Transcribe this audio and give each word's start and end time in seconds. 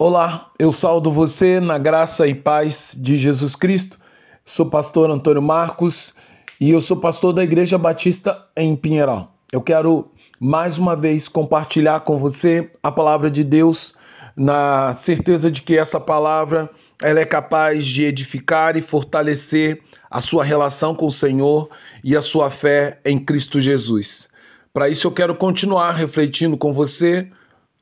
Olá, 0.00 0.52
eu 0.60 0.70
saldo 0.70 1.10
você 1.10 1.58
na 1.58 1.76
graça 1.76 2.24
e 2.28 2.32
paz 2.32 2.96
de 2.96 3.16
Jesus 3.16 3.56
Cristo. 3.56 3.98
Sou 4.44 4.66
pastor 4.66 5.10
Antônio 5.10 5.42
Marcos 5.42 6.14
e 6.60 6.70
eu 6.70 6.80
sou 6.80 6.98
pastor 6.98 7.32
da 7.32 7.42
Igreja 7.42 7.76
Batista 7.76 8.46
em 8.56 8.76
Pinheiral. 8.76 9.34
Eu 9.52 9.60
quero 9.60 10.08
mais 10.38 10.78
uma 10.78 10.94
vez 10.94 11.26
compartilhar 11.26 11.98
com 12.02 12.16
você 12.16 12.70
a 12.80 12.92
palavra 12.92 13.28
de 13.28 13.42
Deus 13.42 13.92
na 14.36 14.94
certeza 14.94 15.50
de 15.50 15.62
que 15.62 15.76
essa 15.76 15.98
palavra 15.98 16.70
ela 17.02 17.18
é 17.18 17.24
capaz 17.24 17.84
de 17.84 18.04
edificar 18.04 18.76
e 18.76 18.80
fortalecer 18.80 19.82
a 20.08 20.20
sua 20.20 20.44
relação 20.44 20.94
com 20.94 21.06
o 21.06 21.12
Senhor 21.12 21.68
e 22.04 22.16
a 22.16 22.22
sua 22.22 22.50
fé 22.50 23.00
em 23.04 23.18
Cristo 23.18 23.60
Jesus. 23.60 24.28
Para 24.72 24.88
isso 24.88 25.08
eu 25.08 25.10
quero 25.10 25.34
continuar 25.34 25.90
refletindo 25.90 26.56
com 26.56 26.72
você 26.72 27.28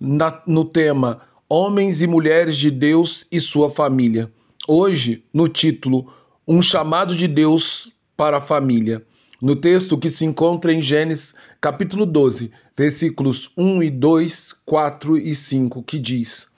na, 0.00 0.40
no 0.46 0.64
tema 0.64 1.20
Homens 1.48 2.02
e 2.02 2.08
Mulheres 2.08 2.56
de 2.56 2.72
Deus 2.72 3.24
e 3.30 3.38
Sua 3.38 3.70
Família. 3.70 4.32
Hoje, 4.66 5.22
no 5.32 5.46
título 5.46 6.12
Um 6.44 6.60
Chamado 6.60 7.14
de 7.14 7.28
Deus 7.28 7.92
para 8.16 8.38
a 8.38 8.40
Família. 8.40 9.06
No 9.40 9.54
texto 9.54 9.96
que 9.96 10.10
se 10.10 10.24
encontra 10.24 10.72
em 10.72 10.82
Gênesis 10.82 11.36
capítulo 11.60 12.04
12, 12.04 12.50
versículos 12.76 13.48
1 13.56 13.80
e 13.84 13.90
2, 13.90 14.54
4 14.66 15.18
e 15.18 15.36
5, 15.36 15.84
que 15.84 16.00
diz: 16.00 16.48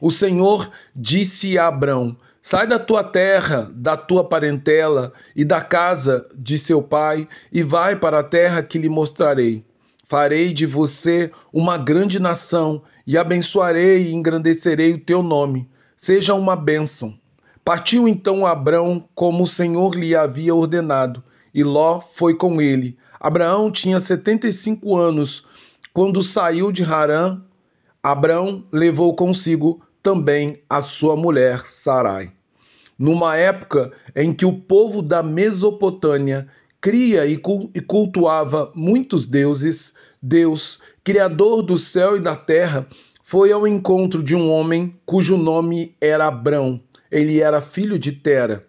O 0.00 0.10
Senhor 0.10 0.72
disse 0.96 1.58
a 1.58 1.66
Abrão: 1.66 2.16
Sai 2.40 2.66
da 2.66 2.78
tua 2.78 3.04
terra, 3.04 3.70
da 3.74 3.98
tua 3.98 4.24
parentela 4.24 5.12
e 5.36 5.44
da 5.44 5.60
casa 5.60 6.26
de 6.34 6.58
seu 6.58 6.80
pai, 6.80 7.28
e 7.52 7.62
vai 7.62 7.96
para 7.96 8.20
a 8.20 8.24
terra 8.24 8.62
que 8.62 8.78
lhe 8.78 8.88
mostrarei. 8.88 9.62
Farei 10.08 10.54
de 10.54 10.64
você 10.64 11.30
uma 11.52 11.76
grande 11.76 12.18
nação 12.18 12.82
e 13.06 13.18
abençoarei 13.18 14.06
e 14.06 14.14
engrandecerei 14.14 14.94
o 14.94 15.00
teu 15.00 15.22
nome. 15.22 15.68
Seja 15.98 16.32
uma 16.32 16.56
bênção. 16.56 17.14
Partiu 17.62 18.08
então 18.08 18.46
Abrão 18.46 19.04
como 19.14 19.44
o 19.44 19.46
Senhor 19.46 19.94
lhe 19.94 20.16
havia 20.16 20.54
ordenado, 20.54 21.22
e 21.52 21.62
Ló 21.62 22.00
foi 22.00 22.34
com 22.34 22.58
ele. 22.58 22.96
Abraão 23.20 23.70
tinha 23.70 24.00
setenta 24.00 24.48
e 24.48 24.52
cinco 24.52 24.96
anos 24.96 25.44
quando 25.92 26.22
saiu 26.22 26.72
de 26.72 26.82
Harã. 26.82 27.42
Abrão 28.02 28.64
levou 28.72 29.14
consigo 29.14 29.82
também 30.02 30.62
a 30.70 30.80
sua 30.80 31.16
mulher 31.16 31.66
Sarai. 31.66 32.32
Numa 32.98 33.36
época 33.36 33.92
em 34.16 34.32
que 34.32 34.46
o 34.46 34.58
povo 34.58 35.02
da 35.02 35.22
Mesopotâmia 35.22 36.48
cria 36.80 37.26
e 37.26 37.36
cultuava 37.82 38.72
muitos 38.74 39.26
deuses, 39.26 39.92
Deus, 40.20 40.78
Criador 41.04 41.62
do 41.62 41.78
céu 41.78 42.16
e 42.16 42.20
da 42.20 42.36
terra, 42.36 42.86
foi 43.22 43.52
ao 43.52 43.66
encontro 43.66 44.22
de 44.22 44.34
um 44.34 44.50
homem 44.50 44.98
cujo 45.04 45.36
nome 45.36 45.94
era 46.00 46.26
Abrão. 46.26 46.80
Ele 47.10 47.40
era 47.40 47.60
filho 47.60 47.98
de 47.98 48.12
Tera 48.12 48.66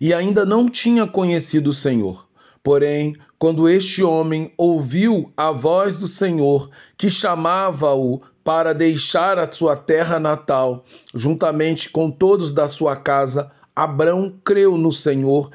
e 0.00 0.12
ainda 0.12 0.44
não 0.44 0.68
tinha 0.68 1.06
conhecido 1.06 1.70
o 1.70 1.72
Senhor. 1.72 2.28
Porém, 2.62 3.16
quando 3.38 3.68
este 3.68 4.02
homem 4.02 4.52
ouviu 4.56 5.30
a 5.36 5.50
voz 5.50 5.96
do 5.96 6.06
Senhor, 6.06 6.70
que 6.96 7.10
chamava-o 7.10 8.20
para 8.44 8.72
deixar 8.72 9.38
a 9.38 9.50
sua 9.50 9.76
terra 9.76 10.18
natal, 10.20 10.84
juntamente 11.14 11.90
com 11.90 12.10
todos 12.10 12.52
da 12.52 12.68
sua 12.68 12.96
casa, 12.96 13.50
Abrão 13.74 14.38
creu 14.44 14.76
no 14.76 14.92
Senhor 14.92 15.50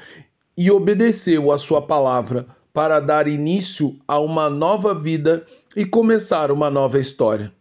e 0.56 0.70
obedeceu 0.70 1.50
a 1.52 1.56
sua 1.56 1.80
palavra 1.80 2.46
para 2.78 3.00
dar 3.00 3.26
início 3.26 3.98
a 4.06 4.20
uma 4.20 4.48
nova 4.48 4.94
vida 4.94 5.44
e 5.74 5.84
começar 5.84 6.52
uma 6.52 6.70
nova 6.70 7.00
história, 7.00 7.52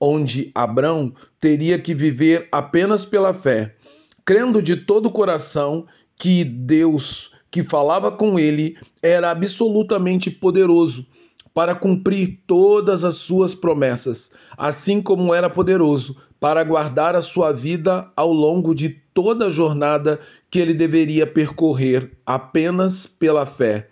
onde 0.00 0.50
Abrão 0.52 1.14
teria 1.38 1.78
que 1.78 1.94
viver 1.94 2.48
apenas 2.50 3.04
pela 3.06 3.32
fé, 3.32 3.76
crendo 4.24 4.60
de 4.60 4.74
todo 4.74 5.06
o 5.06 5.12
coração 5.12 5.86
que 6.16 6.42
Deus 6.42 7.30
que 7.52 7.62
falava 7.62 8.10
com 8.10 8.36
ele 8.36 8.76
era 9.00 9.30
absolutamente 9.30 10.28
poderoso 10.28 11.06
para 11.54 11.76
cumprir 11.76 12.40
todas 12.44 13.04
as 13.04 13.14
suas 13.14 13.54
promessas, 13.54 14.28
assim 14.58 15.00
como 15.00 15.32
era 15.32 15.48
poderoso 15.48 16.16
para 16.40 16.64
guardar 16.64 17.14
a 17.14 17.22
sua 17.22 17.52
vida 17.52 18.10
ao 18.16 18.32
longo 18.32 18.74
de 18.74 18.88
toda 18.88 19.46
a 19.46 19.50
jornada 19.52 20.18
que 20.50 20.58
ele 20.58 20.74
deveria 20.74 21.28
percorrer 21.28 22.10
apenas 22.26 23.06
pela 23.06 23.46
fé, 23.46 23.88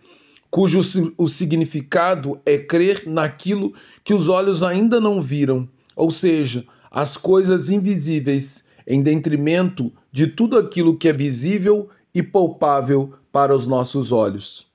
cujo 0.53 0.81
o 1.17 1.29
significado 1.29 2.39
é 2.45 2.59
crer 2.59 3.05
naquilo 3.07 3.73
que 4.05 4.13
os 4.13 4.29
olhos 4.29 4.63
ainda 4.63 5.01
não 5.01 5.23
viram, 5.23 5.67
ou 5.97 6.11
seja, 6.11 6.67
as 6.91 7.17
coisas 7.17 7.71
invisíveis, 7.71 8.63
em 8.87 9.03
detrimento 9.03 9.91
de 10.13 10.27
tudo 10.27 10.59
aquilo 10.59 10.99
que 10.99 11.09
é 11.09 11.13
visível 11.13 11.89
e 12.15 12.23
palpável 12.23 13.15
para 13.33 13.57
os 13.57 13.67
nossos 13.67 14.13
olhos. 14.13 14.71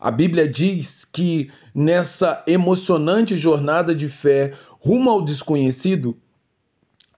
A 0.00 0.10
Bíblia 0.10 0.48
diz 0.48 1.04
que 1.04 1.50
nessa 1.74 2.42
emocionante 2.46 3.36
jornada 3.36 3.94
de 3.94 4.08
fé 4.08 4.54
rumo 4.80 5.10
ao 5.10 5.22
desconhecido, 5.22 6.16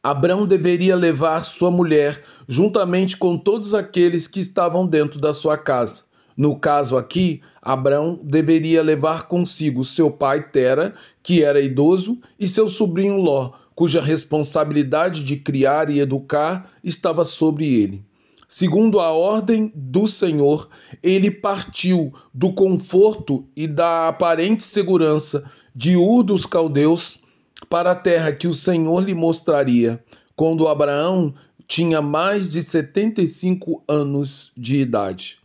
Abraão 0.03 0.49
deveria 0.49 0.97
levar 0.97 1.45
sua 1.45 1.71
mulher 1.71 2.21
juntamente 2.49 3.17
com 3.17 3.39
todos 3.39 3.73
aqueles 3.73 4.27
que 4.27 4.41
estavam 4.41 4.85
dentro 4.85 5.21
da 5.21 5.33
sua 5.33 5.57
casa. 5.57 6.03
No 6.37 6.59
caso 6.59 6.97
aqui, 6.97 7.41
Abraão 7.63 8.19
deveria 8.23 8.83
levar 8.83 9.29
consigo 9.29 9.85
seu 9.85 10.11
pai 10.11 10.49
Tera, 10.49 10.95
que 11.23 11.43
era 11.43 11.61
idoso, 11.61 12.19
e 12.39 12.49
seu 12.49 12.69
sobrinho 12.69 13.17
Ló, 13.17 13.53
cuja 13.75 14.01
responsabilidade 14.01 15.25
de 15.25 15.37
criar 15.37 15.91
e 15.91 16.01
educar 16.01 16.71
estava 16.83 17.25
sobre 17.25 17.73
ele. 17.73 18.05
Segundo 18.49 19.01
a 19.01 19.11
ordem 19.11 19.73
do 19.75 20.07
Senhor, 20.07 20.69
ele 21.03 21.31
partiu 21.31 22.13
do 22.33 22.53
conforto 22.53 23.45
e 23.57 23.67
da 23.67 24.09
aparente 24.09 24.63
segurança 24.63 25.51
de 25.75 25.97
Ur 25.97 26.23
dos 26.23 26.47
Caldeus 26.47 27.21
para 27.69 27.93
a 27.93 27.97
terra 27.97 28.33
que 28.33 28.47
o 28.47 28.55
Senhor 28.55 29.03
lhe 29.03 29.15
mostraria, 29.15 30.03
quando 30.37 30.69
Abraão 30.69 31.35
tinha 31.67 32.03
mais 32.03 32.51
de 32.51 32.63
75 32.63 33.83
anos 33.89 34.53
de 34.57 34.79
idade. 34.79 35.39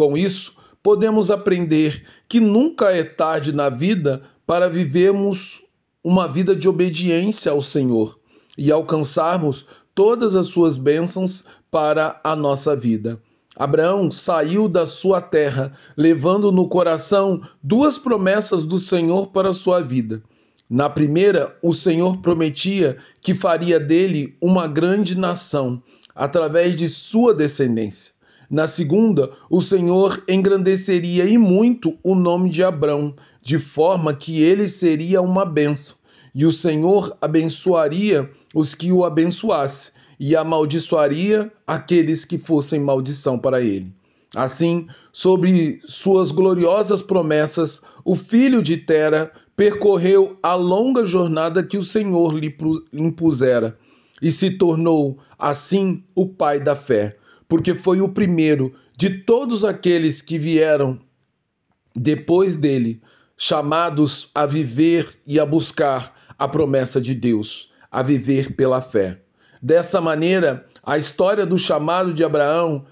Com 0.00 0.16
isso, 0.16 0.54
podemos 0.82 1.30
aprender 1.30 2.06
que 2.26 2.40
nunca 2.40 2.86
é 2.86 3.04
tarde 3.04 3.52
na 3.52 3.68
vida 3.68 4.22
para 4.46 4.66
vivermos 4.66 5.62
uma 6.02 6.26
vida 6.26 6.56
de 6.56 6.66
obediência 6.66 7.52
ao 7.52 7.60
Senhor 7.60 8.18
e 8.56 8.72
alcançarmos 8.72 9.66
todas 9.94 10.34
as 10.34 10.46
suas 10.46 10.78
bênçãos 10.78 11.44
para 11.70 12.18
a 12.24 12.34
nossa 12.34 12.74
vida. 12.74 13.20
Abraão 13.54 14.10
saiu 14.10 14.70
da 14.70 14.86
sua 14.86 15.20
terra, 15.20 15.74
levando 15.94 16.50
no 16.50 16.66
coração 16.66 17.42
duas 17.62 17.98
promessas 17.98 18.64
do 18.64 18.78
Senhor 18.78 19.26
para 19.26 19.50
a 19.50 19.54
sua 19.54 19.82
vida. 19.82 20.22
Na 20.66 20.88
primeira, 20.88 21.58
o 21.62 21.74
Senhor 21.74 22.22
prometia 22.22 22.96
que 23.20 23.34
faria 23.34 23.78
dele 23.78 24.34
uma 24.40 24.66
grande 24.66 25.14
nação, 25.14 25.82
através 26.14 26.74
de 26.74 26.88
sua 26.88 27.34
descendência. 27.34 28.18
Na 28.50 28.66
segunda, 28.66 29.30
o 29.48 29.60
Senhor 29.60 30.24
engrandeceria 30.28 31.24
e 31.24 31.38
muito 31.38 31.96
o 32.02 32.16
nome 32.16 32.50
de 32.50 32.64
Abrão, 32.64 33.14
de 33.40 33.60
forma 33.60 34.12
que 34.12 34.42
ele 34.42 34.66
seria 34.66 35.22
uma 35.22 35.44
bênção. 35.44 35.94
E 36.34 36.44
o 36.44 36.50
Senhor 36.50 37.16
abençoaria 37.20 38.28
os 38.52 38.74
que 38.74 38.90
o 38.90 39.04
abençoasse, 39.04 39.92
e 40.18 40.34
amaldiçoaria 40.34 41.50
aqueles 41.66 42.24
que 42.24 42.38
fossem 42.38 42.80
maldição 42.80 43.38
para 43.38 43.62
ele. 43.62 43.92
Assim, 44.34 44.86
sobre 45.12 45.80
suas 45.84 46.30
gloriosas 46.30 47.02
promessas, 47.02 47.80
o 48.04 48.14
filho 48.14 48.62
de 48.62 48.76
Tera 48.76 49.32
percorreu 49.56 50.36
a 50.42 50.54
longa 50.54 51.04
jornada 51.04 51.62
que 51.62 51.78
o 51.78 51.84
Senhor 51.84 52.34
lhe 52.34 52.54
impusera 52.92 53.78
e 54.20 54.30
se 54.30 54.50
tornou, 54.50 55.18
assim, 55.38 56.02
o 56.14 56.26
pai 56.26 56.60
da 56.60 56.76
fé, 56.76 57.16
porque 57.50 57.74
foi 57.74 58.00
o 58.00 58.08
primeiro 58.08 58.72
de 58.96 59.10
todos 59.10 59.64
aqueles 59.64 60.22
que 60.22 60.38
vieram 60.38 61.00
depois 61.94 62.56
dele, 62.56 63.02
chamados 63.36 64.30
a 64.32 64.46
viver 64.46 65.18
e 65.26 65.40
a 65.40 65.44
buscar 65.44 66.14
a 66.38 66.46
promessa 66.46 67.00
de 67.00 67.12
Deus, 67.12 67.72
a 67.90 68.04
viver 68.04 68.54
pela 68.54 68.80
fé. 68.80 69.20
Dessa 69.60 70.00
maneira, 70.00 70.64
a 70.80 70.96
história 70.96 71.44
do 71.44 71.58
chamado 71.58 72.14
de 72.14 72.22
Abraão 72.22 72.86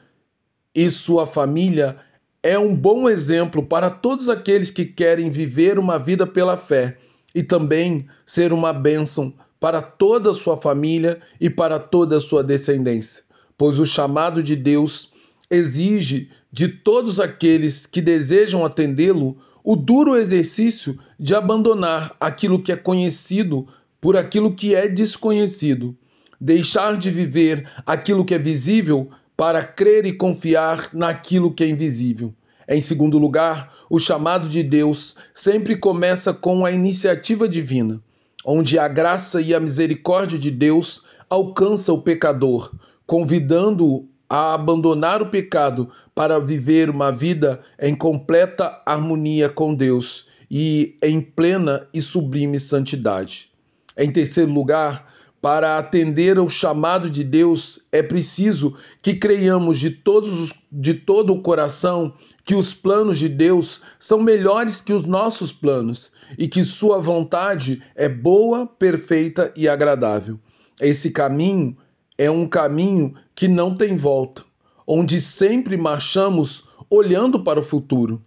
e 0.74 0.90
sua 0.90 1.24
família 1.24 1.96
é 2.42 2.58
um 2.58 2.74
bom 2.74 3.08
exemplo 3.08 3.62
para 3.62 3.88
todos 3.88 4.28
aqueles 4.28 4.72
que 4.72 4.84
querem 4.84 5.30
viver 5.30 5.78
uma 5.78 5.98
vida 5.98 6.26
pela 6.26 6.56
fé 6.56 6.98
e 7.32 7.44
também 7.44 8.08
ser 8.26 8.52
uma 8.52 8.72
bênção 8.72 9.32
para 9.60 9.80
toda 9.80 10.32
a 10.32 10.34
sua 10.34 10.56
família 10.56 11.20
e 11.40 11.48
para 11.48 11.78
toda 11.78 12.16
a 12.16 12.20
sua 12.20 12.42
descendência, 12.42 13.24
pois 13.58 13.78
o 13.80 13.84
chamado 13.84 14.42
de 14.42 14.54
Deus 14.54 15.12
exige 15.50 16.30
de 16.50 16.68
todos 16.68 17.18
aqueles 17.18 17.84
que 17.84 18.00
desejam 18.00 18.64
atendê-lo 18.64 19.36
o 19.64 19.74
duro 19.74 20.16
exercício 20.16 20.98
de 21.18 21.34
abandonar 21.34 22.16
aquilo 22.20 22.62
que 22.62 22.72
é 22.72 22.76
conhecido 22.76 23.66
por 24.00 24.16
aquilo 24.16 24.54
que 24.54 24.74
é 24.74 24.88
desconhecido. 24.88 25.94
deixar 26.40 26.96
de 26.96 27.10
viver 27.10 27.68
aquilo 27.84 28.24
que 28.24 28.32
é 28.32 28.38
visível 28.38 29.10
para 29.36 29.64
crer 29.64 30.06
e 30.06 30.12
confiar 30.12 30.88
naquilo 30.92 31.52
que 31.52 31.64
é 31.64 31.68
invisível. 31.68 32.32
Em 32.68 32.80
segundo 32.80 33.18
lugar, 33.18 33.74
o 33.90 33.98
chamado 33.98 34.48
de 34.48 34.62
Deus 34.62 35.16
sempre 35.34 35.76
começa 35.76 36.32
com 36.32 36.64
a 36.64 36.70
iniciativa 36.70 37.48
divina, 37.48 38.00
onde 38.44 38.78
a 38.78 38.86
graça 38.86 39.40
e 39.40 39.52
a 39.52 39.58
misericórdia 39.58 40.38
de 40.38 40.50
Deus 40.52 41.02
alcança 41.28 41.92
o 41.92 42.02
pecador, 42.02 42.72
convidando-o 43.08 44.06
a 44.28 44.52
abandonar 44.52 45.22
o 45.22 45.30
pecado 45.30 45.88
para 46.14 46.38
viver 46.38 46.90
uma 46.90 47.10
vida 47.10 47.60
em 47.80 47.94
completa 47.94 48.82
harmonia 48.84 49.48
com 49.48 49.74
Deus 49.74 50.28
e 50.50 50.98
em 51.02 51.18
plena 51.18 51.88
e 51.94 52.02
sublime 52.02 52.60
santidade. 52.60 53.50
Em 53.96 54.12
terceiro 54.12 54.52
lugar, 54.52 55.10
para 55.40 55.78
atender 55.78 56.36
ao 56.36 56.50
chamado 56.50 57.08
de 57.08 57.24
Deus, 57.24 57.80
é 57.90 58.02
preciso 58.02 58.74
que 59.00 59.14
creiamos 59.14 59.78
de, 59.78 59.88
todos 59.88 60.38
os, 60.38 60.52
de 60.70 60.92
todo 60.92 61.32
o 61.32 61.40
coração 61.40 62.12
que 62.44 62.54
os 62.54 62.74
planos 62.74 63.18
de 63.18 63.30
Deus 63.30 63.80
são 63.98 64.20
melhores 64.20 64.82
que 64.82 64.92
os 64.92 65.04
nossos 65.04 65.50
planos 65.50 66.12
e 66.36 66.46
que 66.46 66.62
Sua 66.62 67.00
vontade 67.00 67.82
é 67.94 68.06
boa, 68.06 68.66
perfeita 68.66 69.50
e 69.56 69.66
agradável. 69.66 70.38
Esse 70.78 71.10
caminho 71.10 71.74
é 72.18 72.28
um 72.28 72.48
caminho 72.48 73.14
que 73.34 73.46
não 73.46 73.72
tem 73.72 73.94
volta, 73.94 74.42
onde 74.84 75.20
sempre 75.20 75.76
marchamos 75.76 76.64
olhando 76.90 77.44
para 77.44 77.60
o 77.60 77.62
futuro, 77.62 78.20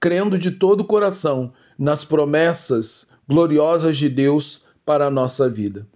crendo 0.00 0.38
de 0.38 0.50
todo 0.50 0.80
o 0.80 0.86
coração 0.86 1.52
nas 1.78 2.04
promessas 2.04 3.06
gloriosas 3.28 3.98
de 3.98 4.08
Deus 4.08 4.62
para 4.84 5.06
a 5.06 5.10
nossa 5.10 5.48
vida. 5.48 5.86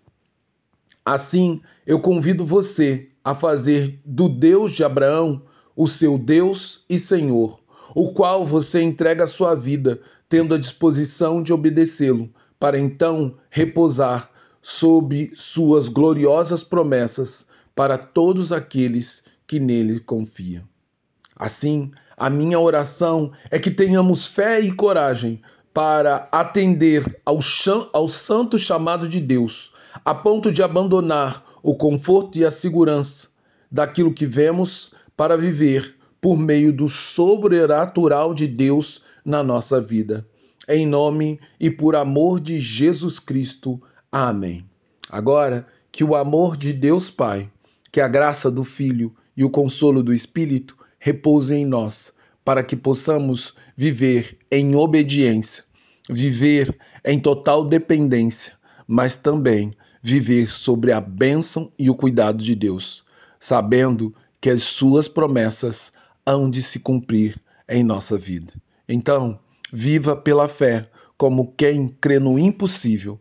Assim, 1.05 1.62
eu 1.87 1.99
convido 2.00 2.45
você 2.45 3.09
a 3.25 3.35
fazer 3.35 3.99
do 4.05 4.29
Deus 4.29 4.73
de 4.73 4.85
Abraão 4.85 5.43
o 5.75 5.89
seu 5.89 6.19
Deus 6.19 6.85
e 6.89 6.99
Senhor, 6.99 7.61
o 7.95 8.12
qual 8.12 8.45
você 8.45 8.83
entrega 8.83 9.25
a 9.25 9.29
sua 9.29 9.55
vida, 9.55 10.00
tendo 10.29 10.55
a 10.55 10.59
disposição 10.59 11.43
de 11.43 11.53
obedecê-lo, 11.53 12.29
para 12.59 12.79
então 12.79 13.37
repousar 13.49 14.31
sob 14.70 15.31
suas 15.35 15.88
gloriosas 15.88 16.62
promessas 16.62 17.47
para 17.75 17.97
todos 17.97 18.53
aqueles 18.53 19.25
que 19.47 19.59
nele 19.59 19.99
confiam. 19.99 20.62
Assim, 21.35 21.91
a 22.19 22.29
minha 22.29 22.61
oração 22.61 23.32
é 23.50 23.59
que 23.59 23.70
tenhamos 23.70 24.26
fé 24.26 24.61
e 24.61 24.70
coragem 24.70 25.41
para 25.73 26.29
atender 26.31 27.19
ao, 27.25 27.38
ao 27.94 28.09
santo 28.09 28.59
chamado 28.59 29.09
de 29.09 29.23
Deus 29.23 29.73
a 30.05 30.15
ponto 30.15 30.53
de 30.53 30.62
abandonar 30.62 31.43
o 31.62 31.75
conforto 31.75 32.37
e 32.37 32.44
a 32.44 32.50
segurança 32.50 33.29
daquilo 33.73 34.12
que 34.12 34.26
vemos 34.26 34.93
para 35.17 35.35
viver 35.35 35.97
por 36.21 36.37
meio 36.37 36.75
do 36.75 36.91
sobrenatural 36.91 38.35
de 38.35 38.47
Deus 38.47 39.03
na 39.25 39.43
nossa 39.43 39.81
vida. 39.81 40.29
Em 40.69 40.85
nome 40.85 41.41
e 41.59 41.71
por 41.71 41.97
amor 41.97 42.38
de 42.38 42.61
Jesus 42.61 43.19
Cristo. 43.19 43.81
Amém. 44.11 44.65
Agora, 45.11 45.67
que 45.93 46.03
o 46.03 46.17
amor 46.17 46.57
de 46.57 46.73
Deus 46.73 47.11
Pai, 47.11 47.51
que 47.93 48.01
a 48.01 48.09
graça 48.09 48.51
do 48.51 48.65
Filho 48.65 49.15
e 49.37 49.45
o 49.45 49.51
consolo 49.51 50.03
do 50.03 50.15
Espírito 50.15 50.77
repousem 50.99 51.63
em 51.63 51.67
nós, 51.67 52.13
para 52.43 52.63
que 52.63 52.75
possamos 52.75 53.55
viver 53.77 54.39
em 54.51 54.75
obediência, 54.75 55.63
viver 56.09 56.75
em 57.05 57.21
total 57.21 57.67
dependência, 57.67 58.55
mas 58.87 59.15
também 59.15 59.73
viver 60.03 60.49
sobre 60.49 60.91
a 60.91 61.01
bênção 61.01 61.71
e 61.79 61.91
o 61.91 61.95
cuidado 61.95 62.43
de 62.43 62.55
Deus, 62.55 63.05
sabendo 63.39 64.15
que 64.41 64.49
as 64.49 64.63
suas 64.63 65.07
promessas 65.07 65.93
hão 66.25 66.49
de 66.49 66.63
se 66.63 66.79
cumprir 66.79 67.37
em 67.69 67.85
nossa 67.85 68.17
vida. 68.17 68.55
Então, 68.89 69.39
viva 69.71 70.17
pela 70.17 70.49
fé 70.49 70.89
como 71.19 71.53
quem 71.57 71.89
crê 71.89 72.19
no 72.19 72.39
impossível, 72.39 73.21